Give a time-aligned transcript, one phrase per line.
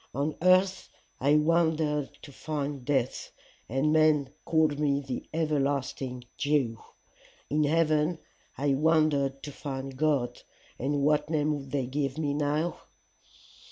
[0.15, 3.31] On earth I wandered to find death,
[3.69, 6.79] and men called me the everlasting Jew;
[7.51, 8.17] in heaven
[8.57, 10.41] I wandered to find God,
[10.79, 12.79] and what name would they give me now?